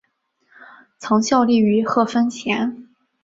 [0.97, 2.87] 曾效力于贺芬咸。